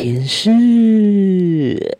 [0.00, 1.98] 天使。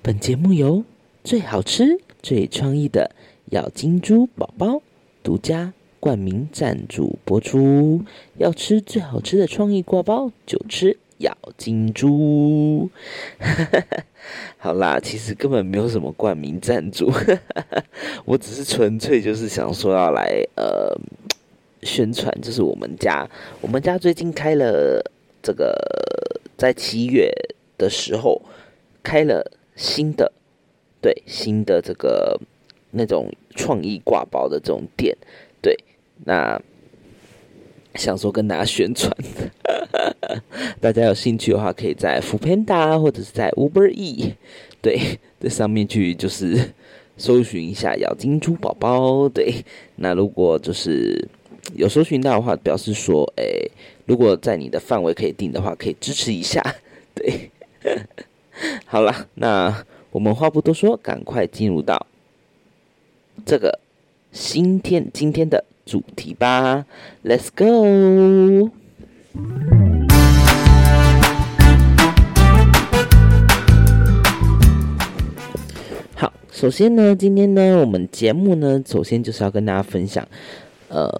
[0.00, 0.82] 本节目由
[1.22, 3.14] 最好吃、最创意的
[3.50, 4.80] 咬金猪宝宝
[5.22, 8.02] 独家冠名赞助播出。
[8.38, 12.88] 要吃最好吃的创意挂包，就吃咬金珠。
[14.56, 17.12] 好啦，其实根本没有什么冠名赞助，
[18.24, 20.98] 我只是纯粹就是想说要来呃
[21.82, 23.28] 宣传，就是我们家，
[23.60, 25.04] 我们家最近开了
[25.42, 25.74] 这个，
[26.56, 27.32] 在七月
[27.78, 28.40] 的时候
[29.02, 30.32] 开了新的，
[31.00, 32.38] 对新的这个
[32.90, 35.16] 那种创意挂包的这种店，
[35.62, 35.76] 对，
[36.24, 36.60] 那
[37.94, 39.10] 想说跟大家宣传，
[40.80, 44.34] 大家有兴趣的话，可以在 f o o Panda 或者是在 Uber E，
[44.82, 46.72] 对，在上面去就是
[47.16, 49.64] 搜寻一下咬金珠宝宝，对，
[49.96, 51.28] 那如果就是
[51.74, 53.44] 有搜寻到的话，表示说，哎，
[54.06, 56.62] 如果在你的范围可以定的话，可以支持一下，
[57.14, 57.50] 对。
[58.84, 62.06] 好了，那我们话不多说，赶快进入到
[63.46, 63.78] 这个
[64.32, 66.84] 新天今天的主题吧
[67.24, 68.70] ，Let's go。
[76.16, 80.28] 好，首先呢，今天呢，我们节目呢，首先就是要跟大家分享，
[80.88, 81.10] 呃，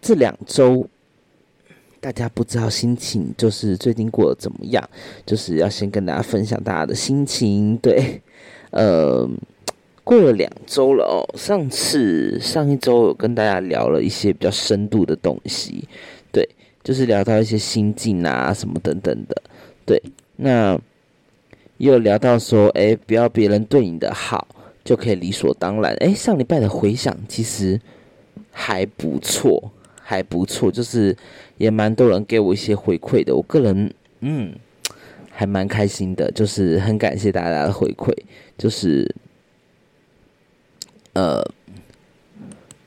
[0.00, 0.88] 这两周。
[2.00, 4.88] 大家不知道心情，就是最近过得怎么样？
[5.26, 7.76] 就是要先跟大家分享大家的心情。
[7.78, 8.22] 对，
[8.70, 9.28] 呃，
[10.04, 11.26] 过了两周了哦。
[11.36, 15.88] 上次上一周有跟大家聊了一些比较深度的东西，
[16.30, 16.48] 对，
[16.84, 19.42] 就是聊到一些心境啊什么等等的。
[19.84, 20.00] 对，
[20.36, 20.80] 那
[21.78, 24.46] 又聊到说，哎，不要别人对你的好
[24.84, 25.92] 就可以理所当然。
[25.96, 27.80] 哎，上礼拜的回响其实
[28.52, 29.72] 还不错。
[30.10, 31.14] 还不错，就是
[31.58, 33.36] 也蛮多人给我一些回馈的。
[33.36, 34.54] 我个人嗯，
[35.30, 38.10] 还蛮开心的，就是很感谢大家的回馈。
[38.56, 39.14] 就是
[41.12, 41.46] 呃，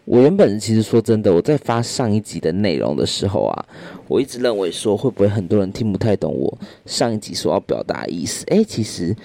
[0.05, 3.65] 我原本其实说真的，我在发上一集的内容的时候啊，
[4.07, 8.43] 我一直认为说会不会很多人听不太懂我上一集所要表达意思？
[8.47, 9.15] 哎，其实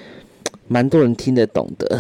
[0.69, 1.99] 蛮多人听得懂的。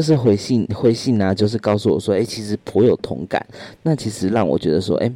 [0.00, 3.44] 就是回信回信啊，就是告诉我说，哎，其实颇有同感。
[3.82, 5.12] 那其实让我觉得说，哎，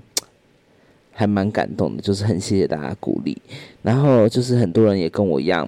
[1.10, 2.02] 还蛮感动的。
[2.02, 3.40] 就是很谢谢大家鼓励。
[3.80, 5.66] 然后就是很多人也跟我一样，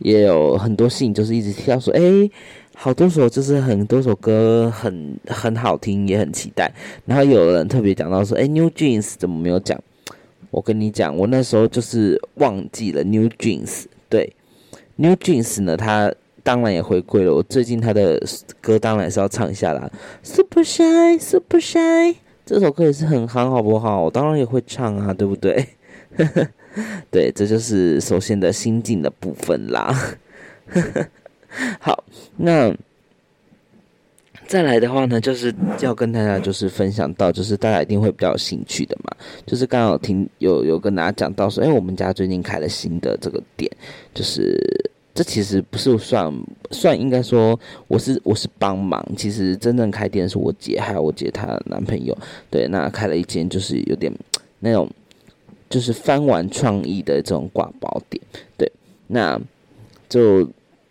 [0.00, 2.30] 也有很多信，就是一直提到说，哎，
[2.74, 6.70] 好多首就是很多首歌很很好听，也很期待。
[7.06, 9.82] 然后有人特别讲到说，哎，New Jeans 怎么没有讲？
[10.50, 13.86] 我跟你讲，我那时候就是忘记了 New Jeans。
[14.10, 14.30] 对
[14.96, 16.12] ，New Jeans 呢，它。
[16.46, 17.34] 当然也回归了。
[17.34, 18.22] 我最近他的
[18.60, 19.90] 歌当然是要唱一下啦。
[20.22, 22.14] Super shy, super shy，
[22.44, 24.02] 这首歌也是很夯，好不好？
[24.02, 25.66] 我当然也会唱啊，对不对？
[27.10, 29.92] 对，这就是首先的心境的部分啦。
[31.80, 32.04] 好，
[32.36, 32.72] 那
[34.46, 39.10] 再来的话呢，就是要跟大家就是分享到，就是大家一定会比较有兴趣的嘛。
[39.44, 43.68] 就是刚好听有有跟大家讲到说，哎，我们家最近开了新的这个店，
[44.14, 44.92] 就是。
[45.16, 46.30] 这其实不是算
[46.70, 49.02] 算，应该说我是我是帮忙。
[49.16, 52.14] 其实真正开店是我姐，还有我姐她男朋友。
[52.50, 54.12] 对，那开了一间就是有点
[54.60, 54.86] 那种，
[55.70, 58.22] 就是翻玩创意的这种挂包店。
[58.58, 58.70] 对，
[59.06, 59.40] 那
[60.06, 60.46] 就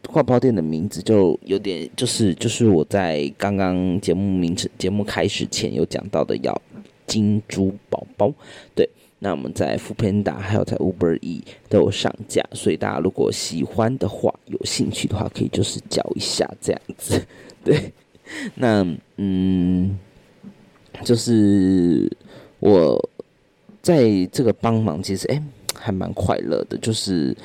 [0.08, 6.60] 挂包店的名字就有点，就是就是我在刚刚节目名称节目开始前有讲到的，要
[7.06, 8.34] 金珠宝宝。
[8.74, 8.90] 对。
[9.26, 17.26] 那我们在 f o o Panda 还有在 Uber E 都有上架，所以大家如果喜欢的话，有兴趣的话，可以就是叫一下这样子。
[17.64, 17.92] 对，
[18.54, 18.86] 那
[19.18, 19.98] 嗯，
[21.04, 22.08] 就是
[22.60, 23.10] 我
[23.82, 25.42] 在这个帮忙，其实哎，
[25.74, 27.36] 还蛮快乐的，就是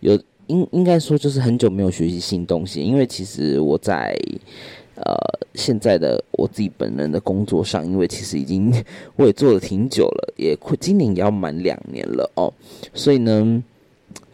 [0.00, 4.18] 有应应该说就是很久没有学习新东西，因为其实我在。
[5.04, 5.14] 呃，
[5.54, 8.72] 现在的我自己本人的工作上，因为其实已经
[9.16, 12.52] 我也做了挺久了，也快今年也要满两年了哦，
[12.92, 13.62] 所以呢，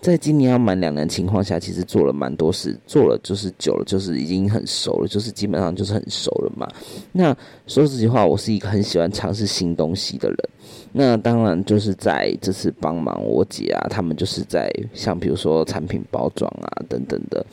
[0.00, 6.66] 在今年要满两年情况下，其实做了蛮多事，做了就是久了，就是已经很熟了，就是基本上就是很熟了嘛。
[7.12, 10.38] 那说实话，我是一个很喜欢尝试新东西的人。
[10.93, 17.44] 那当然就是在这次帮忙我姐啊，他们就是在像比如说产品包装啊等等的，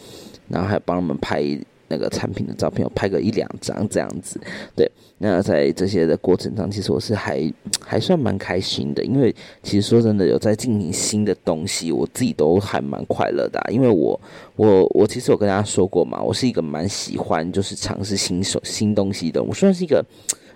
[0.47, 1.59] 然后还帮他们拍。
[1.91, 4.39] 那个产品的照片，我拍个一两张这样子，
[4.75, 4.89] 对。
[5.23, 7.47] 那在这些的过程中，其实我是还
[7.85, 13.61] 还算蛮开心的，因为其实说真的，有在进行新的东西，我自己都还蛮快乐的。
[13.71, 14.19] 因为我
[14.55, 20.03] 我我其实有跟大家说过嘛，我是一个蛮喜欢就是尝试新手新东西的，我算是一个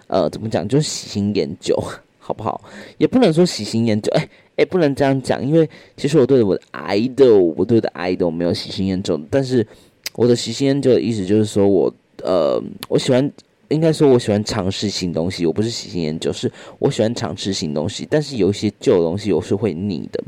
[0.08, 1.80] 呃，怎么讲，就是喜新厌旧，
[2.18, 2.60] 好不好？
[2.98, 9.68] 也不能说喜新厌旧，哎哎，不能这样讲，因为其实我对我的 idol，我对的 idol 没有喜新厌旧，但是
[10.16, 13.32] 我的喜新厌旧的意思就是说我，呃，我喜欢，
[13.70, 20.24] 应该说我喜欢尝试新东西，我不是喜新厌旧，是我喜欢尝试新东西，但是有一些旧东西我是会腻的，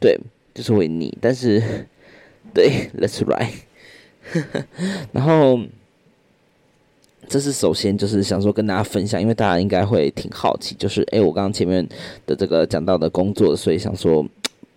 [0.00, 0.18] 对，
[0.54, 1.62] 就是会腻，但是
[2.54, 3.50] 对，Let's right，
[5.12, 5.60] 然后。
[7.30, 11.86] 这是首先就是想说跟大家分享，因为大家应该会挺好奇，就是诶，我刚刚前面
[12.24, 14.26] 的这个讲到的工作，所以想说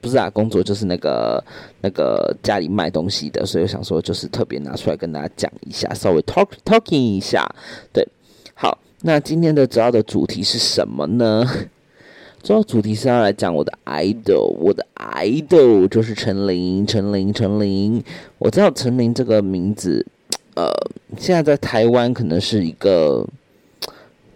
[0.02, 1.44] 不是啊，工作就是那个
[1.82, 7.48] 那个家里卖东西的，所以我想说就是特别拿出来跟大家讲一下，稍微 talk talking 一下。
[7.94, 8.06] 对，
[8.56, 11.46] 好，那今天的主要的主题是什么呢？
[12.44, 18.04] 主要主题是要来讲我的 idol，我的 idol 就是陈琳，陈琳，陈琳。
[18.40, 20.04] 我知道陈琳这个名字。
[20.56, 20.70] 呃，
[21.18, 23.26] 现在在台湾可能是一个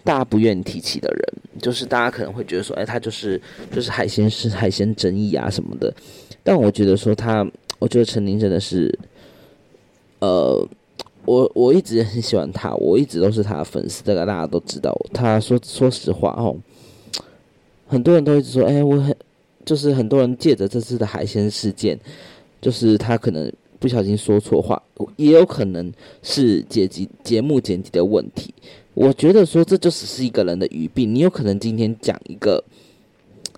[0.05, 3.41] 大家不愿意提起的人，就是大家可能会觉得说，哎，他就是
[3.73, 5.93] 就是海鲜是海鲜争议啊什么的。
[6.43, 7.45] 但我觉得说他，
[7.79, 8.97] 我觉得陈琳真的是，
[10.19, 10.65] 呃，
[11.25, 14.95] 我我一直很喜欢他，我一直都是他的粉丝，这个大家都知道。
[15.11, 16.55] 他说说实话哦，
[17.87, 19.13] 很多人都一直说，哎，我很
[19.65, 21.99] 就是很多人借着这次的海鲜事件，
[22.61, 23.51] 就是他可能。
[23.77, 24.81] 不小心说错话，
[25.17, 25.93] 也有可能
[26.23, 28.51] 是剪辑节目剪辑的问题。
[28.95, 31.13] 我觉得说这就只是一个人的语病。
[31.13, 32.63] 你有可能今天讲一个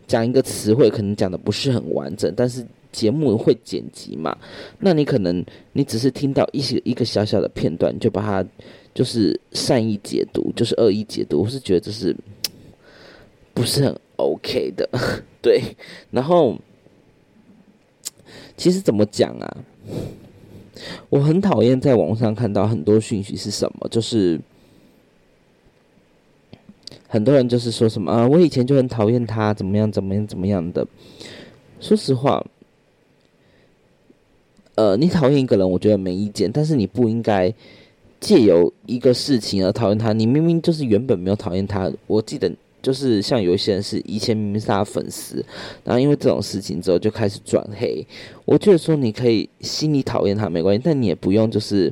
[0.06, 4.36] 讲一个词汇，可能讲的不是很完整，但是节目会剪辑嘛？
[4.80, 8.50] 那你可能你只是听到一些一个小小的片段，就把它
[8.96, 11.44] 就是善意解读，就是恶意解读。
[11.44, 12.16] 我是觉得这是
[13.54, 14.90] 不是很 OK 的？
[15.42, 15.62] 对。
[16.10, 16.58] 然后
[18.56, 19.58] 其实怎么讲啊？
[21.10, 24.40] 我很讨厌在网上看到很多讯息是什么，就是
[27.08, 30.86] 很多人就是说什么啊，我以前就很讨厌他，怎么样怎么样怎么样的。
[31.80, 32.46] 说实话，
[34.76, 37.54] 呃，你讨厌一个人，我觉得没意见，但是你不应该
[38.20, 40.14] 借由一个事情而讨厌他。
[40.14, 42.52] 你明明就是原本没有讨厌他，我记得。
[42.80, 45.44] 就是像有一些人是以前明明是他粉丝，
[45.84, 48.06] 然后因为这种事情之后就开始转黑。
[48.46, 51.92] 我觉得说你可以心里讨厌他没关系，但你也不用就是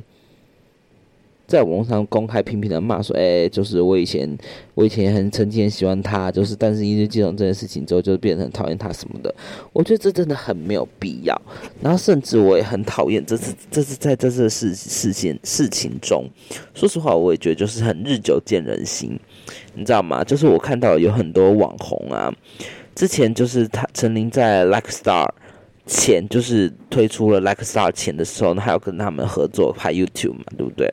[1.46, 4.28] 在网上公开频频的骂说，哎，就是我以前
[4.74, 9.34] 我以前很曾经很喜欢他，就是但是因为这种这件事情之后就变成讨厌他什么的。
[9.72, 11.40] 我觉得这真的很没有必要。
[11.80, 16.28] 然后甚至我也很讨厌这次这次在这次事事件事情中，
[16.74, 19.18] 说实话我也觉得就是很日久见人心。
[19.74, 20.24] 你知道吗？
[20.24, 22.32] 就是我看到有很多网红啊，
[22.94, 25.28] 之前就是他陈琳在 Like Star
[25.86, 30.92] 前，就是推出了 Like Star 前的时候，还要跟他们合作拍 YouTube 嘛，对不对？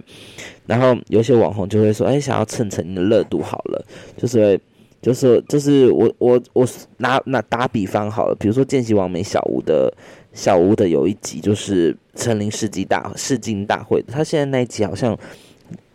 [0.66, 3.86] 然后有些网红就会说：“哎，想要蹭蹭你的热度好了，
[4.16, 4.60] 就是
[5.02, 6.68] 就是就是我我我
[6.98, 9.94] 拿拿打比方好了，比如说见习王美小吴的
[10.32, 15.18] 小吴的有一集就是陈琳世纪大试镜大会，他现在那一集好像。”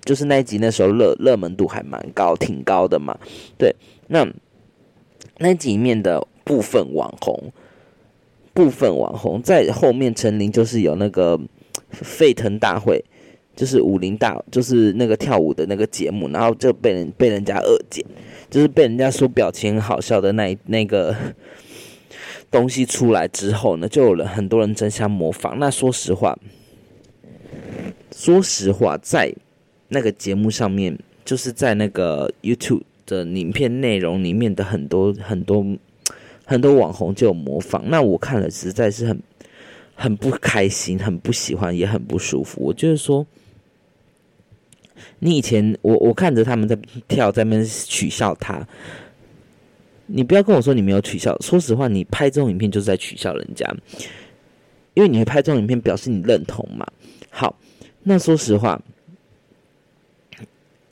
[0.04, 3.14] 就是那一集，那时候热热门度还蛮高，挺高的嘛。
[3.58, 4.26] 对，那
[5.36, 7.52] 那集里面的部分网红，
[8.58, 11.40] 部分网红在后面，陈琳就是有那个
[11.92, 13.04] 沸腾大会，
[13.54, 18.04] 就是武林大，就是那个跳舞的那个节目，然后就被人被人家恶剪，
[18.50, 21.14] 就是被人家说表情好笑的那那个
[22.50, 25.56] 东西出来之后呢，就有了很多人争相模仿。
[25.60, 26.36] 那说实话，
[28.10, 29.32] 说实话，在
[29.90, 35.64] 那个节目上面，就是在那个 YouTube 的影片内容里面的很多很多
[36.48, 39.22] 很多网红就有模仿，那我看了实在是很
[39.94, 42.58] 很不开心，很不喜欢，也很不舒服。
[42.62, 43.26] 我就是说，
[45.18, 46.74] 你以前我我看着他们在
[47.06, 48.66] 跳，在那边取笑他，
[50.06, 51.38] 你不要跟我说你没有取笑。
[51.42, 53.70] 说实话，你拍这种影片就是在取笑人家，
[54.94, 56.86] 因为你会拍这种影片表示你认同嘛。
[57.28, 57.54] 好，
[58.04, 58.80] 那说实话。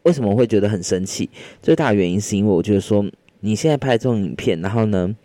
[0.02, 1.30] 为什么会觉得很生气？
[1.62, 3.04] 最大的原因是因为我觉得说，
[3.40, 5.16] 你现在拍这种影片，然后呢，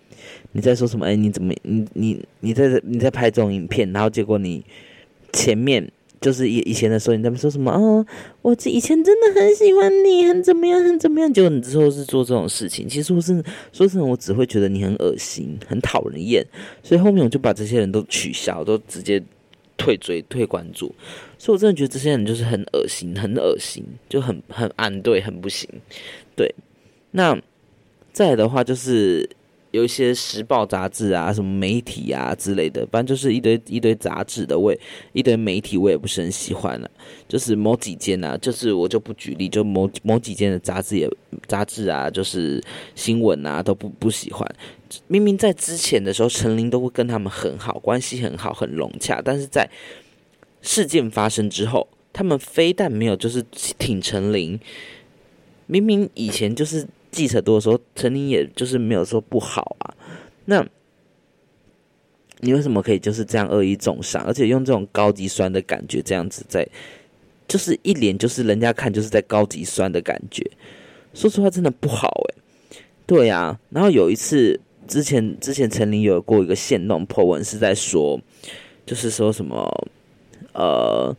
[0.51, 1.05] 你在说什么？
[1.05, 4.63] 哎，你怎么，你你你在你在拍这种影片，然后结果你
[5.34, 5.89] 前面
[6.20, 7.72] 就是以以前的时候，你在说什么？
[7.72, 8.05] 哦，
[8.41, 11.31] 我这以前真的很喜欢你，很怎么样，很怎么样？
[11.34, 13.34] 结果你之后是做这种事情，其实我是
[13.72, 16.46] 说真的，我只会觉得你很恶心，很讨人厌，
[16.84, 19.22] 所以后面我就把这些人都取消，都直接。
[19.77, 20.93] 退追退关注，
[21.39, 25.67] 所以我真的觉得这些人就是很恶心，很恶心，就很很安对，很不行。
[26.36, 26.53] 对，
[27.10, 27.36] 那
[28.13, 29.27] 再来的话就是
[29.72, 34.80] 有一些时报杂志啊，什么媒体啊之类的，反正就是一堆一堆杂志的，我也
[35.13, 36.92] 一堆媒体我也不是很喜欢了。
[37.28, 41.10] 就是某几间啊，就是我就不举例，就某某几间的杂志也
[41.48, 42.62] 杂志啊，就是
[42.96, 44.46] 新闻啊都不不喜欢。
[45.08, 49.70] 明明在之前的时候，陈琳都会跟他们很好，关系很好，很融洽，但是在
[50.62, 53.42] 事件发生之后，他们非但没有就是
[53.80, 54.60] 挺陈琳，
[55.68, 59.94] 明明以前就是记者多的时候，陈琳也就是没有说不好啊。
[60.46, 60.65] 那
[62.39, 66.68] 你为什么可以就是这样恶意重伤，而且用这种高级酸的感觉这样子在？
[67.48, 70.41] 就是一脸就是人家看就是在高级酸的感觉，
[71.13, 72.36] 说实话真的不好诶。
[73.06, 78.18] 对呀，然后有一次之前之前陈琳有过一个线动破文是在说，
[78.86, 79.70] 就是说什么
[80.53, 81.13] 呃，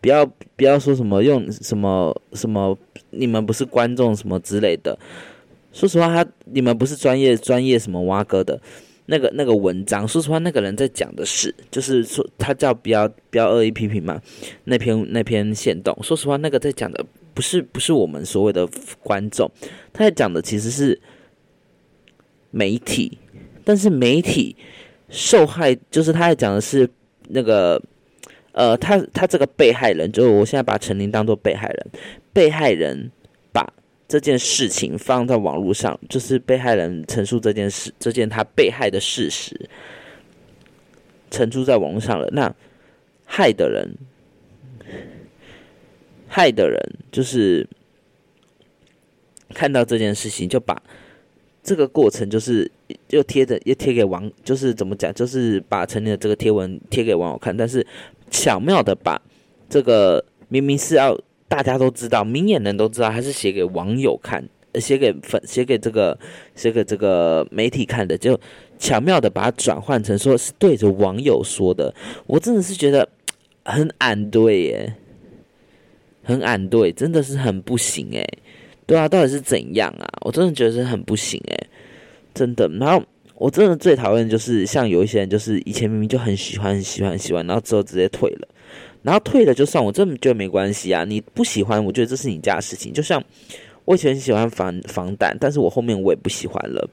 [0.00, 0.24] 不要
[0.56, 2.76] 不要说什么用什么什么
[3.10, 4.98] 你们不是观众什么之类的，
[5.72, 8.60] 说实话他你们不是专业专业什么挖哥的。
[9.06, 14.22] 那个那个文章，说实话，那个人在讲的是，就是说他叫不要不要恶意批评嘛。
[14.66, 17.04] 那篇那篇线动，说实话，那个在讲的
[17.34, 18.68] 不是不是我们所谓的
[19.02, 19.50] 观众，
[19.92, 21.00] 他在讲的其实是
[22.52, 23.18] 媒体，
[23.64, 24.54] 但是媒体
[25.08, 26.88] 受害，就是他在讲的是
[27.30, 27.82] 那个
[28.52, 31.86] 呃，他他这个被害人，就我现在把陈琳当做被害人，
[32.32, 33.10] 被害人
[33.52, 33.72] 把。
[34.08, 39.70] 这件事情放在网络上，就是被害人陈述这件事，这件他被害的事实，
[41.30, 42.28] 陈述在网络上了。
[42.32, 42.52] 那
[43.24, 43.94] 害的人，
[46.26, 46.76] 害的人
[47.12, 47.68] 就是
[49.54, 50.82] 看到这件事情，就把
[51.62, 52.68] 这个过程，就是
[53.10, 57.86] 又贴着，又贴给网，就是怎么讲，就是把陈年的这个贴文贴给网友看，但是
[58.30, 59.20] 巧妙的把
[59.68, 61.18] 这个明明是要。
[61.50, 66.16] 大家都知道，明眼人都知道，他是写给网友看，写给粉，写给这个，
[66.54, 68.38] 写给这个媒体看的，就
[68.78, 71.92] 巧妙的把它转换成说是对着网友说的。
[72.28, 73.08] 我真的是觉得
[73.64, 74.94] 很俺对耶，
[76.22, 78.24] 很俺对，真的是很不行诶。
[78.86, 80.08] 对啊，到底是怎样啊？
[80.20, 81.66] 我真的觉得是很不行诶，
[82.32, 82.68] 真的。
[82.68, 83.04] 然后
[83.40, 88.46] 我真的最讨厌就是像有一些人，就是以前明明就很喜欢、很喜欢、很喜欢，然后之后直接退了。
[89.02, 91.06] 然后退了就算，我真的觉得没关系啊。
[91.06, 92.92] 你不喜欢，我觉得这是你家的事情。
[92.92, 93.24] 就像
[93.84, 96.88] 我以前喜欢防防弹，但是我后面我也不喜欢了，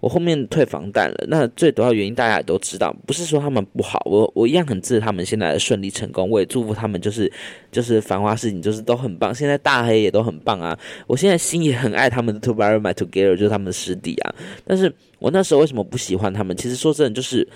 [0.00, 1.24] 我后面退防弹了。
[1.28, 7.30] 那最主要原因大家也都知道，不是说他们不好，我我一样很支持他们现在的顺利成功，我也祝福他们，就是
[7.72, 9.34] 就是繁花事情就是都很棒。
[9.34, 14.34] 现在大黑也都很棒啊，我现在心也很爱他们的 Together My Together，就是他们的师弟啊。
[14.64, 16.56] 但是我那时候为什么不喜欢他们？
[16.56, 17.48] 其实说真的，就是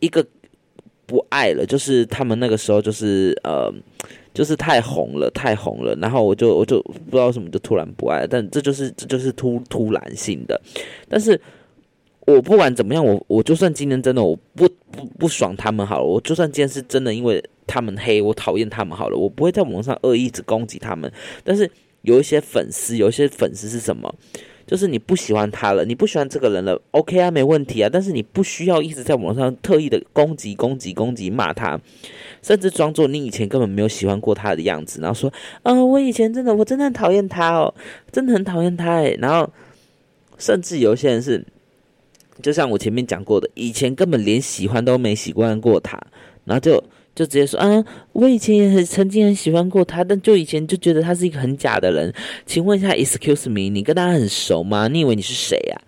[0.00, 0.26] 一个。
[1.08, 3.72] 不爱了，就是他们那个时候就是呃，
[4.36, 10.60] 就是太红了，太红了，然后我就我就不知道什么就突然不爱，但这就是这就是突突然性的。
[11.08, 11.40] 但是
[12.26, 21.10] 我不管怎么样，我我就算今天真的我不不不爽他们好了，我就算今天是真的因为他们黑，我讨厌他们好了，我不会在网上恶意攻击他们。
[21.42, 21.70] 但是
[22.02, 24.14] 有一些粉丝，有一些粉丝是什么？
[24.66, 27.88] 就是你不喜欢他了，你不喜欢这个人了，OK 啊，没问题啊。
[27.92, 31.80] 但是你不需要一直在网上特意的攻击、攻击、攻击、骂他，
[32.42, 35.32] 甚至装作你以前根本没有喜欢过他的样子，然后说，
[35.62, 37.72] 啊，我以前真的，我真的很讨厌他哦，
[38.10, 39.16] 真的很讨厌他诶。
[39.20, 39.48] 然后，
[40.36, 41.44] 甚至有些人是，
[42.42, 46.00] 就像我前面讲过的，以前根本连喜欢都没喜欢过他，
[46.44, 46.82] 然后就。
[47.16, 52.12] 就直接说啊，我以前也很曾经很喜欢过他，但就以前就觉得他是一个很假的人。
[52.44, 54.86] 请问一下，Excuse me，你跟他很熟吗？
[54.88, 55.80] 你以为你是谁呀？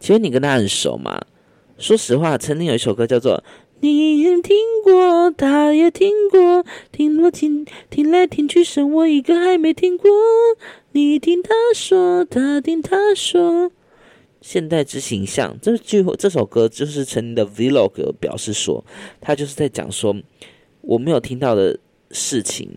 [0.00, 1.18] 请问你跟他很熟吗？
[1.78, 3.36] 说实话，曾经有一首歌叫做
[3.80, 10.10] 《你听过，他也听过，听我听听来听去，剩我一个还没听过。
[10.90, 13.70] 你听他说，他听他说。
[14.40, 18.84] 现代之形象，这句这首歌就是陈琳的 Vlog 表示说，
[19.20, 20.16] 他就是在讲说
[20.80, 21.78] 我没有听到的
[22.12, 22.70] 事情，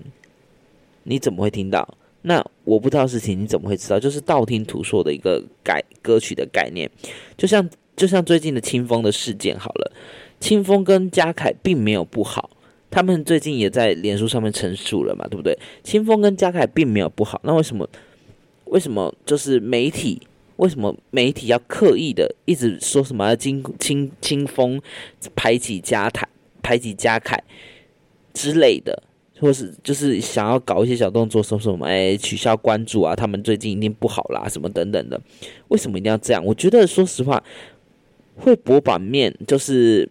[1.04, 1.98] 你怎么会听到？
[2.24, 4.00] 那我不知道事情，你怎么会知道？
[4.00, 6.90] 就是道听途说的一个改歌曲的概念，
[7.38, 9.92] 就像就像最近的清风的事件好了，
[10.40, 12.50] 清风跟嘉凯并没有不好，
[12.90, 15.58] 他们最近也在脸书上面陈述了嘛，对不对？
[15.84, 17.88] 清风跟嘉凯并没有不好，那为什么
[18.66, 20.22] 为什么就是媒体？
[20.62, 24.80] 为什么媒体要刻意的一直说什么要清清清风
[25.36, 26.28] 排挤嘉凯
[26.62, 27.44] 排挤嘉凯
[28.32, 29.02] 之类的，
[29.40, 35.20] 或是就是想要搞一些小动作，说什么哎取消关注啊，他们最近一定不好啦，什么等等的。
[35.70, 36.46] 为什么一定要这样？
[36.46, 37.44] 我觉得说实话，
[38.36, 40.08] 会博版面就是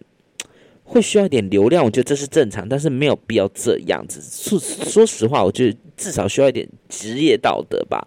[0.83, 4.19] 会需要一点流量，我觉得这是正常，但是没有必要这样子。
[4.21, 8.05] 说说实话，我觉得至少需要一点职业道德吧。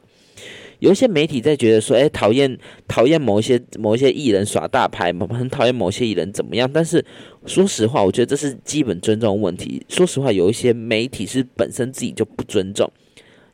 [0.85, 6.71] 有一些媒体在觉得说，哎，讨厌讨厌某一些某一些艺人耍大牌，很讨厌某些艺人怎么样？
[6.71, 7.03] 但是
[7.47, 9.83] 说实话，我觉得这是基本尊重问题。
[9.89, 12.93] 说实话，有一些媒体是本身自己就不尊重。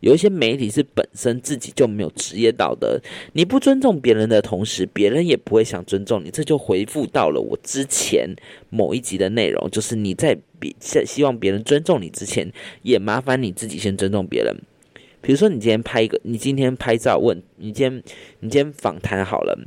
[0.00, 2.99] 有一些媒体是本身自己就没有职业道德，
[3.34, 6.30] 你不尊重别人的同时，别人也不会想尊重你。
[6.32, 8.28] 这就回复到了我之前
[8.70, 12.50] 某一集的内容，就是你在比希希望别人尊重你之前，
[12.82, 14.56] 也麻烦你自己先尊重别人。
[15.20, 18.02] 比如说，你今天拍一个，你今天拍照问，你今天
[18.40, 19.58] 你今天访谈好了，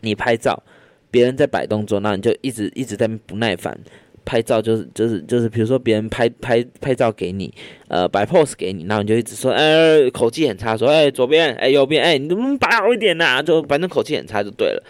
[0.00, 0.62] 你拍照，
[1.10, 3.78] 别人在摆动作，那你就一直一直在不耐烦。
[4.24, 7.54] 拍照就是就是就是，比如说别人拍拍拍照给你，
[7.86, 13.40] 呃，摆 pose 给你，然后你就一直说，哎，口气很差，说，哎，左边，哎，右边，哎，你能不能摆好一点呐？
[13.40, 14.82] 就反正口气很差就对了。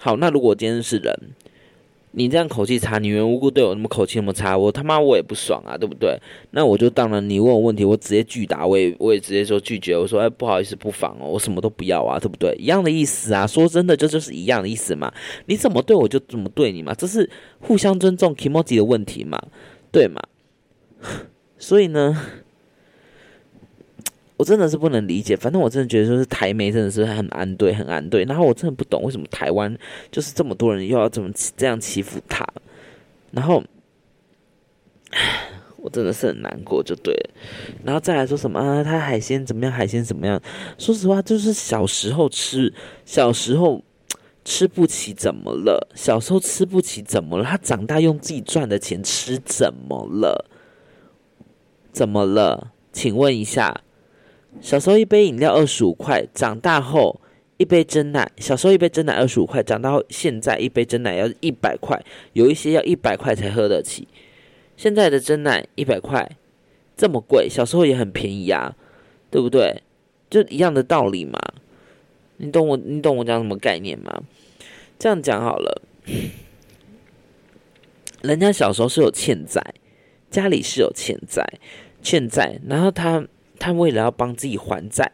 [0.00, 1.14] 好，那如果今天是人。
[2.12, 6.18] 你这样口气差，你无缘无故对我那么口气那么差，我他妈我也不爽啊，对不对？
[6.52, 12.54] 那我就当然你问我问题，我直接拒答，我也我也直接说拒绝，我说哎不好意思不妨哦，我什么都不要啊，对不对？
[12.58, 15.12] 一样的意思啊，说真的这就是一样的意思嘛，
[15.46, 17.28] 你怎么对我就怎么对你嘛，这是
[17.60, 19.40] 互相尊重 k i m o j i 的问题嘛，
[19.92, 20.22] 对嘛？
[21.58, 22.16] 所以呢。
[24.38, 28.24] 我真的是不能理解，反正我真的觉得就是台媒真的是很安对，很安对。
[28.24, 29.76] 然后我真的不懂为什么台湾
[30.12, 32.46] 就是这么多人又要怎么这样欺负他，
[33.32, 33.60] 然后
[35.76, 37.30] 我真的是很难过，就对了。
[37.82, 39.72] 然后再来说什么啊，他海鲜怎么样？
[39.72, 40.40] 海鲜怎么样？
[40.78, 42.72] 说实话，就是小时候吃，
[43.04, 43.82] 小时候
[44.44, 45.88] 吃不起，怎么了？
[45.96, 47.44] 小时候吃不起，怎么了？
[47.44, 50.44] 他长大用自己赚的钱吃，怎么了？
[51.90, 52.72] 怎么了？
[52.92, 53.80] 请问一下。
[54.60, 57.20] 小时候一杯饮料二十五块，长大后
[57.56, 64.06] 一杯真奶，小时候一杯真奶二十五块，长大后现在一杯真奶要一百块，有一些要一百块才喝得起。
[64.76, 66.36] 现在的真奶一百块，
[66.96, 68.76] 这么贵，小时候也很便宜啊，
[69.30, 69.82] 对不对？
[70.28, 71.38] 就一样的道理嘛。
[72.36, 74.22] 你懂我，你懂我讲什么概念吗？
[74.98, 75.82] 这样讲好了，
[78.22, 79.74] 人家小时候是有欠债，
[80.30, 81.44] 家里是有欠债，
[82.02, 83.26] 欠债，然后他。
[83.58, 85.10] 他为了要帮自己还债，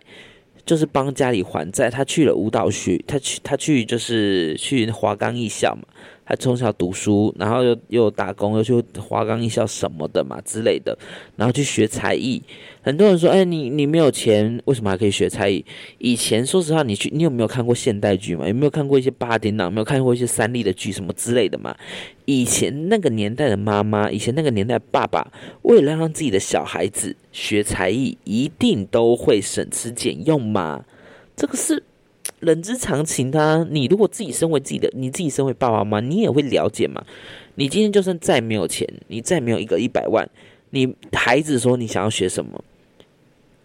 [0.65, 5.83] 就是帮家里还债，他去了舞蹈学，他去他去就是去华冈艺校嘛。
[6.27, 10.97] 他从小读书，然后又又打工，又去华冈艺校什么的嘛之类的，
[11.37, 12.43] 然后去学才艺。
[12.83, 15.65] 很多人说：“哎，你你没有钱，为什么还可以学才艺？”
[15.99, 18.47] 以前说实话，你去你有没有看过现代剧嘛？
[18.49, 19.67] 有没有看过一些八点档？
[19.67, 21.75] 有没有看过一些三立的剧什么之类的嘛？
[22.25, 25.31] 以前那个年代的妈妈，以前那个年代爸爸，
[25.63, 30.85] 为了让自己的小孩子学才艺，一定都会省吃俭用嘛？
[31.37, 31.83] 这个是。
[32.45, 37.05] 人之常情，他你如果自己身为自己的，你自己身为爸爸妈妈，你也会了解嘛。
[37.57, 40.29] 你今天就算再没有钱，你再没有一个一百万，
[40.71, 42.63] 你孩子说你想要学什么，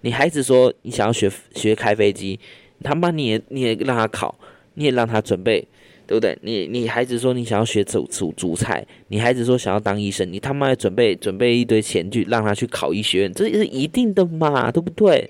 [0.02, 2.40] 你孩子说你想要学学开飞机，
[2.84, 4.34] 他妈你也你也让他考，
[4.76, 5.68] 你也让他准备，
[6.06, 6.38] 对不对？
[6.42, 15.30] 你你孩子说你想要学煮煮煮菜，你孩子说想要当医生，你他妈准备准备一堆钱去让他去考医学院，这也是一定的嘛，对不对？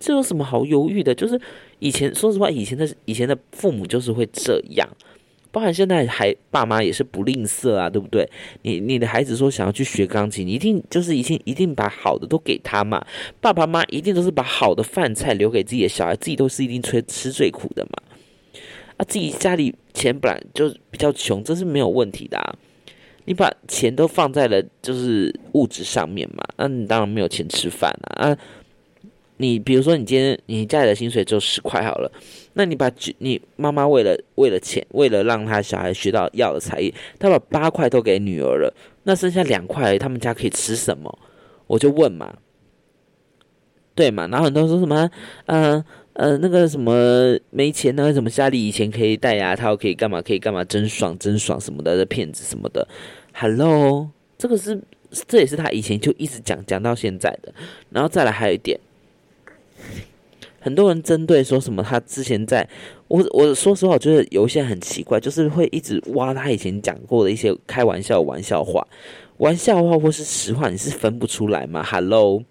[0.00, 1.14] 这有什么好犹豫的？
[1.14, 1.40] 就是
[1.78, 4.88] 以前，说实话，以前的以前的父母就是会这样，
[5.50, 8.28] 包含现在还爸妈也是不吝啬啊，对不对？
[8.62, 13.04] 你你的孩子说想要去学钢琴，一定就是一定一定把好的都给他嘛。
[13.40, 18.02] 爸爸妈妈一定都是把好的饭菜留给自己的小孩，自己都是一定吃吃最苦的嘛。
[18.96, 22.54] 啊，自己家里钱本来就比较穷，这是没有问题的啊。
[23.24, 28.30] 你把钱都放在了就是物质上面嘛，那你当然没有钱吃饭啊。
[28.30, 28.38] 啊。
[29.38, 32.12] 你比如说，你今天你家里的薪水只有十块好了，
[32.54, 38.74] 那你把你妈妈为了为了钱，为了让他小孩学到要的才艺，他把八块都给女儿了，
[39.04, 41.18] 那剩下两块，他们家可以吃什么？
[41.68, 42.36] 我就问嘛，
[43.94, 44.26] 对嘛？
[44.26, 45.10] 然后很多人说什么，
[45.46, 48.12] 嗯呃那个什么没钱呢？
[48.12, 50.20] 什么家里以前可以戴牙套，可以干嘛？
[50.20, 50.64] 可以干嘛？
[50.64, 52.88] 真爽真爽什么的，这骗子什么的。
[53.32, 54.82] Hello，这个是
[55.28, 57.54] 这也是他以前就一直讲讲到现在的，
[57.90, 58.80] 然后再来还有一点。
[60.68, 62.68] 很多人针对说什么，他之前在
[63.08, 68.86] 我我说实话，我觉得有一些很奇怪，就是会一直挖他以前讲过的一些开玩笑玩笑话，
[69.38, 72.44] 玩笑话或是实话，你是分不出来吗？Hello，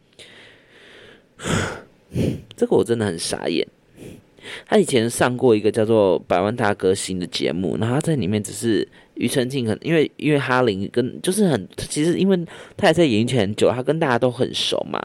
[2.58, 3.68] 这个我真的很傻眼。
[4.66, 15.00] 他以前上过一个叫做《百万大歌星》的节目，然后他在里面只是庾澄庆，很因为因为哈林跟就是很其实因为他也在演艺圈很久，他跟大家都很熟嘛。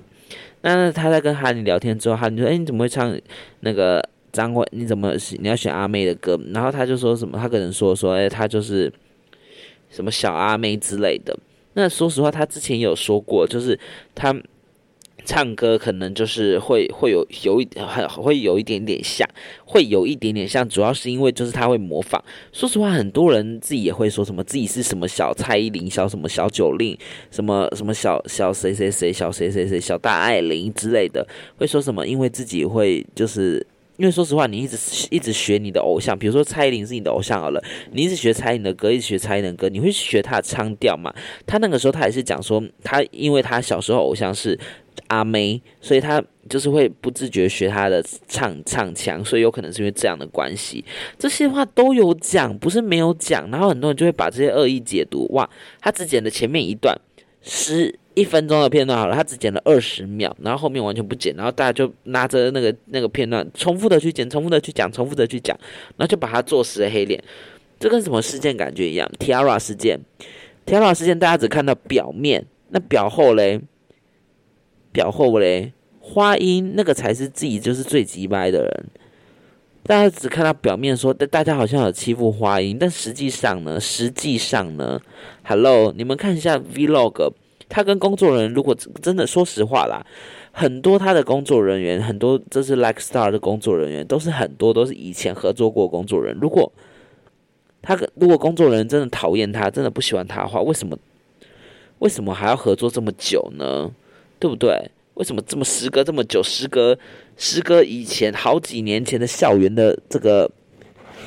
[0.63, 3.17] 那他在跟哈尼聊天之后，哈尼说：“哎，你怎么会唱
[3.61, 4.65] 那个张惠？
[4.71, 8.93] 你怎么你要选阿妹的歌？”然后他就说什么，他可能说说：“哎，他就是
[9.91, 11.37] 什么小阿妹之类的。”
[11.75, 13.79] 那说实话，他之前有说过，就是
[14.15, 14.35] 他
[15.25, 19.29] 唱歌可能就是会会有有一很会有一点点像，
[19.65, 22.23] 会有一点点像，主要是因为就是他会模仿。
[22.53, 26.97] 说实话，很多人自己也会说什么自己是什么小蔡依林、小什么小九令、
[27.31, 33.65] 什么什么小小谁谁谁、小谁谁谁、小大爱玲之类的，会说什么，因为自己会就是
[33.99, 34.77] 因为说实话，你一直
[35.11, 41.15] 一直学你的偶像，比如说蔡依林是你的偶像好了，你一直学蔡依林的歌，一直学蔡依林的歌，你会学他的腔调嘛？
[41.47, 44.59] 他那个时候他也是讲说，他因为他小时候偶像是。
[45.09, 50.85] 阿妹，所以他就是会不自觉学他的唱唱腔，所以有可能是因为这样的关系。
[51.19, 53.51] 这些话都有讲，不是没有讲。
[53.51, 55.49] 然后很多人就会把这些恶意解读，哇，
[55.81, 56.97] 他只剪了前面一段
[57.43, 65.57] 十一分钟的片段好了，他只剪了二十秒，然后后面完全不剪，然后大家就拿着那个那个片段重复的去剪，重复的去讲，重复的去讲，
[65.97, 67.23] 然后就把他做实黑脸。
[67.79, 69.99] 这跟什么事件感觉一样？Tiara 事件
[70.67, 73.61] ，Tiara 事件，大家只看到表面，那表后嘞？
[74.93, 78.87] 表后嘞，花音那个才是自己就是最急掰的人。
[79.85, 85.01] 大家只看到表面说，大家好像有欺负花音，但实际上呢，实际上呢
[85.43, 87.33] ，Hello，你们看一下 Vlog，
[87.69, 90.07] 他跟工作人员如果真的说实话啦，
[90.53, 96.41] 很多他的工作人员，很多这是 Like Star 的工作人员，都是很多都是以前合作过工作人员。
[96.41, 96.73] 如果
[97.81, 100.97] 他如果工作人员真的讨厌他，真的不喜欢他的话，为什么
[101.99, 103.91] 为什么还要合作这么久呢？
[104.43, 104.91] 对不对？
[105.15, 106.99] 为什么这么时隔这么久，时隔
[107.37, 110.51] 时隔以前好几年前的校园的这个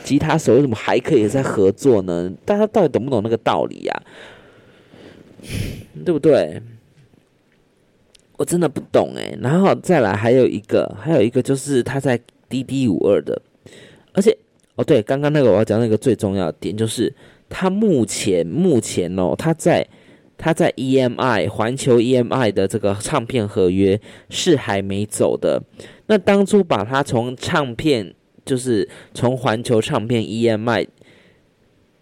[0.04, 2.30] 吉他手，为什么还可以在合作呢？
[2.43, 4.04] 大家到底懂不懂那个道理呀？
[6.04, 6.62] 对不对？
[8.36, 9.34] 我真的不懂哎。
[9.39, 13.41] 然后再来还有一个，还有一个就是他在滴滴五二的，
[14.12, 14.38] 而且
[14.75, 17.13] 哦对，刚刚那个我要讲那个最重要的点就是
[17.47, 19.88] 他目前目前哦他在。
[20.37, 25.63] 他在 EMI 环球 EMI 的这个唱片合约是还没走的。
[26.07, 28.13] 那当初把他从唱片，
[28.45, 30.87] 就是从环球唱片 EMI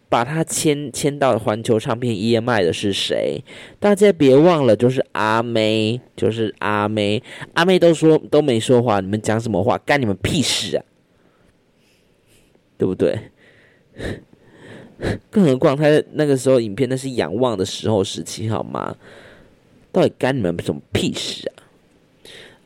[0.10, 3.44] 把他签签到环球唱片 EMI 的是谁？
[3.80, 7.24] 大家别忘了，就是阿妹，就是阿妹。
[7.54, 9.78] 阿妹都说都没说话，你们讲什么话？
[9.80, 10.86] 干你们屁事啊！
[12.78, 13.18] 对不对？
[15.30, 18.96] 更何况他那个时候影片那是仰望的时候时期好吗？
[19.92, 21.64] 到底干你们什么屁事啊？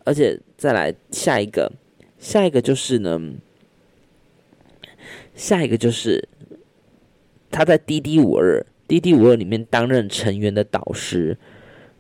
[0.05, 1.71] 而且再来下一个，
[2.19, 3.19] 下一个就是呢，
[5.35, 6.27] 下一个就是
[7.51, 11.37] 他在滴滴五二滴滴五二里面担任成员的导师，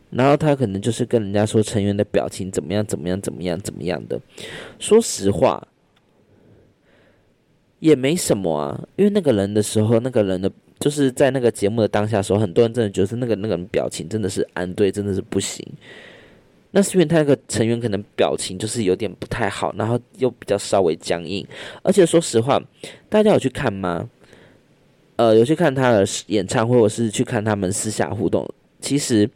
[0.09, 4.19] 然后他可能就是跟人家说成员的表情怎么样怎么样怎么样怎么样的。
[4.79, 5.67] 说实话。
[7.79, 15.65] 也没什么啊，因为那个人的时候，那个人的就是在那个节目的当下时候，很多人真的觉得那个那个人表情真的是安对，真的是不行。
[16.71, 21.45] 那是因为他那个成员可能表情就是有点不太好，然后又比较稍微僵硬。
[21.81, 22.61] 而且说实话，
[23.09, 24.09] 大家有去看吗？
[25.15, 28.47] 呃，有去看他的演唱会，或是去看他们私下互动。
[28.79, 29.27] 其实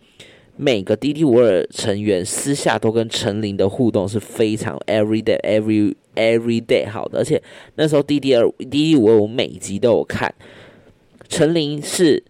[0.55, 5.95] 每个滴滴五二成员私下都跟陈琳的互动是非常 every day every。
[6.13, 7.41] Every day 好的，而且
[7.75, 10.35] 那时候 D D 二 D D 五二我每集都有看。
[11.29, 12.21] 陈琳是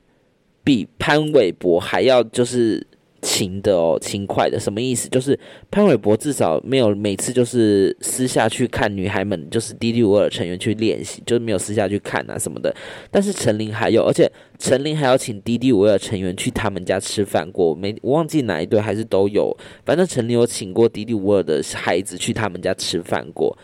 [0.64, 2.86] 比潘玮柏还要就是
[3.22, 4.60] 勤的哦，勤快的。
[4.60, 5.08] 什么意思？
[5.10, 5.38] 就是
[5.70, 12.76] 潘玮柏至少没有每次就是私下去看女孩们，就是 D D 五二成员去练习，就是没有私下去看啊什么的。
[13.10, 19.56] 但是陈琳还有，而且陈琳还要请 D D 五二成员去他们家吃饭过，没忘记哪一对还是都有。
[19.86, 23.58] 反正陈琳有请过 D D 五二的孩子去他们家吃饭过。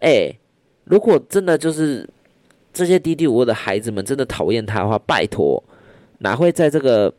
[0.00, 0.30] 哎，
[0.84, 2.08] 如果真的就是
[2.72, 5.62] 这些滴滴五的孩子们真的讨厌他的话，拜托，
[6.18, 7.12] 哪会在这个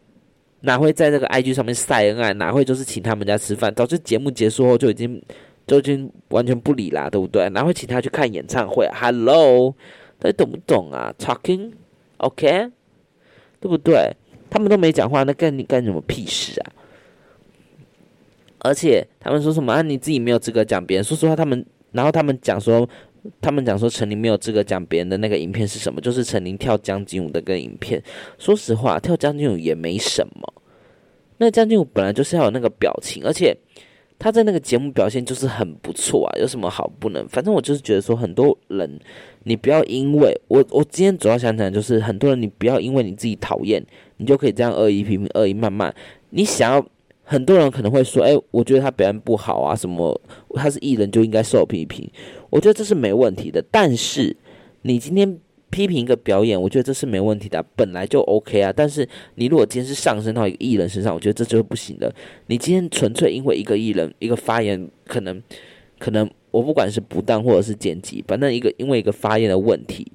[0.62, 2.34] 哪会在这个 IG 上面晒恩爱？
[2.34, 3.74] 哪会就是请他们家吃饭？
[3.76, 5.22] 早就节目结束后就已经
[5.66, 7.48] 就已经完全不理啦，对不对？
[7.50, 9.76] 哪会请他去看演唱会？Hello，
[10.20, 12.72] 大家懂不懂啊？Talking，OK，
[13.60, 14.16] 对不对？
[14.50, 16.72] 他们都没讲话，那干你干什么屁事啊？
[18.60, 19.82] 而且他们说什么啊？
[19.82, 21.04] 你自己没有资格讲别人。
[21.04, 21.66] 说实话，他们。
[21.94, 22.88] 然后他们讲说，
[23.42, 28.02] 他们讲说陈琳没有资格讲别人的那个影片是什么，就是陈琳跳将军舞的个影片。
[28.38, 30.54] 说实话，跳将军舞也没什么。
[31.38, 33.56] 那将军舞本来就是要有那个表情，而且
[34.18, 37.28] 他在那个节目表现就是很不错啊，有什么好不能？
[37.28, 39.00] 反正我就是觉得说，很多人
[39.44, 43.86] 你不要因为我，我今天主要想讲就是，很多人你不要因为你自己讨厌，
[44.18, 45.94] 你就可以这样恶意批评、恶意谩骂。
[46.32, 46.86] 你想要。
[47.30, 50.20] 很多人可能会说：“哎，我觉得他表现不好啊，什么
[50.54, 52.10] 他是艺人就应该受批评。”
[52.50, 53.62] 我觉得这是没问题的。
[53.70, 54.34] 但是
[54.84, 55.38] 你今天
[55.70, 58.72] 批评一个表演，我觉得这是没问题的，本来就 OK 啊。
[58.74, 62.10] 但是你如果今天是上升到一个艺人身上，我觉得这就是不行的。
[62.46, 65.44] 你今天纯粹因为一个艺人一个发言，可能
[66.00, 70.10] 可能我不管是不当或者是剪辑，反正一个因为一个发言的问题。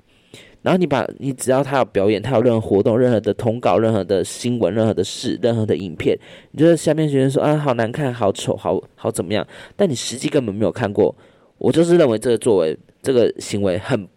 [0.63, 6.17] 然后你把你只要他有表演，他有任何活动、任何的通告、任何的新闻、任何的事、任何的影片，
[6.53, 9.45] 你觉得下面学生说啊好难看、好丑、好好怎么样？
[9.77, 11.13] 但你实际根本没有看过，
[11.59, 14.09] 我就是认为这个作为这个行为很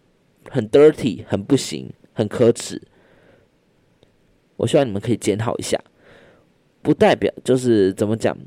[0.48, 2.80] 很 dirty、很不行、很可耻。
[4.56, 5.76] 我希望你们可以检讨一下，
[6.80, 8.38] 不代表就是怎么讲，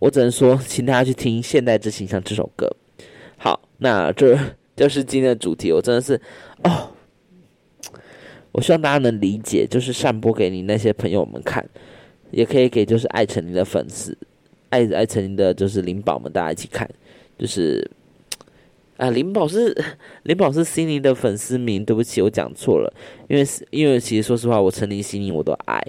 [0.00, 2.74] 我只能说，请大家去听《现代之形象》这首歌。
[3.36, 4.38] 好，那这。
[4.76, 6.20] 就是今天的主题，我真的是
[6.62, 6.90] 哦，
[8.52, 11.66] 我希望大家能理解，就是散播给你那些朋友们看，
[12.30, 14.16] 也可以给就是爱陈林的粉丝，
[14.68, 16.86] 爱爱陈林的就是灵宝们，大家一起看，
[17.38, 17.90] 就是
[18.98, 19.74] 啊，灵宝是
[20.24, 22.92] 灵宝是心灵的粉丝名，对不起，我讲错了，
[23.28, 25.82] 因为是因为其实说实话，我陈林心灵我都爱，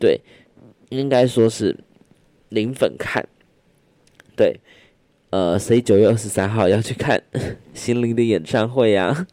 [0.00, 0.20] 对，
[0.88, 1.76] 应该说是
[2.48, 3.24] 灵粉看，
[4.34, 4.58] 对。
[5.32, 7.18] 呃，所以九月二十三号要去看
[7.72, 9.26] 心灵的演唱会呀，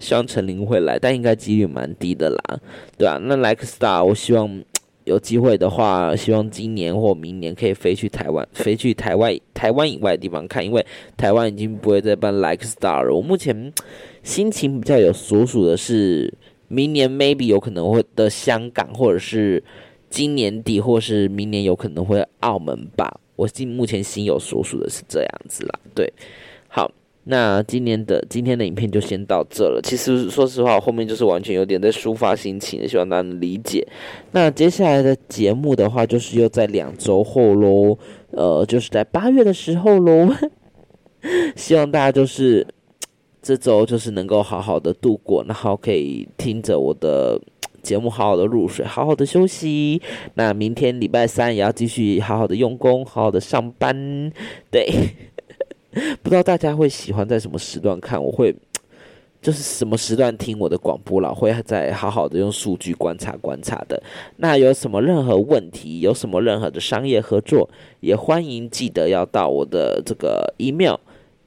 [0.00, 2.58] 希望陈琳会来，但应该几率蛮低的啦，
[2.98, 4.60] 对啊，那 Like Star，我希望
[5.04, 10.84] 有机会的话，希望今年或明年可以飞去台湾，飞去台湾台湾以外的地方看，因为
[11.16, 13.14] 台湾已经不会再办 Like Star 了。
[13.14, 13.72] 我目前
[14.24, 16.34] 心情比较有所属的是，
[16.66, 19.62] 明年 maybe 有可能会的香港，或者是
[20.10, 23.20] 今年底，或是明年有可能会澳门吧。
[23.36, 26.12] 我心目前心有所属的是这样子啦，对，
[26.68, 26.90] 好，
[27.24, 29.80] 那今年的今天的影片就先到这了。
[29.82, 33.86] 其实说实话，后面就是完全有点在抒发心情，希望大家能理解。
[34.32, 37.98] 那接下来的节目的话，就是又在两周后喽，
[38.30, 40.32] 呃，就是在八月的时候喽。
[41.56, 42.66] 希望大家就是
[43.42, 47.40] 这周就是能够好好的度过，然后可以听着我的。
[47.84, 50.00] 节目好好的入睡，好好的休息。
[50.34, 54.32] 那明天礼拜三也要继续好好的用功，好好的上班。
[54.70, 54.88] 对，
[56.22, 58.20] 不知道大家会喜欢在什么时段看？
[58.20, 58.52] 我会
[59.42, 64.02] 就是什么时段听我的广播了，会再好好的用数据观察观察的。
[64.38, 67.68] 那有什么任何问题，有什么任何的商业合作，
[68.00, 70.96] 也欢迎记得要到我的这个 email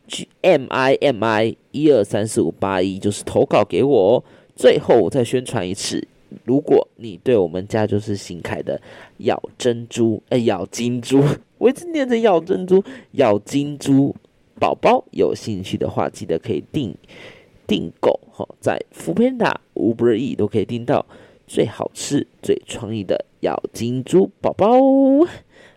[0.08, 4.24] g m i m i 一二三四五八一，就是投稿给我哦。
[4.56, 6.08] 最后我再宣传一次。
[6.44, 8.80] 如果你对我们家就是新开的
[9.18, 11.24] 咬珍珠，哎，咬金珠，
[11.58, 14.16] 我一直念着咬珍珠，咬金珠
[14.60, 16.96] 宝宝有兴趣的话，记得可以订
[17.66, 21.06] 订购哈，在福片达、五百亿都可以订到
[21.46, 24.68] 最好吃、最创意的咬金珠宝宝。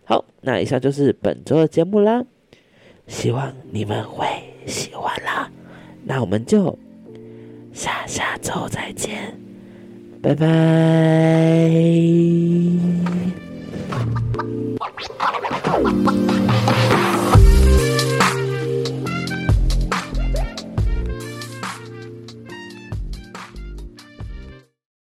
[0.05, 2.25] 好，那以上就是本周的节目啦，
[3.07, 4.27] 希望你们会
[4.67, 5.51] 喜欢啦。
[6.05, 6.79] 那我们就
[7.73, 9.50] 下下周再见。
[10.23, 10.51] 拜拜。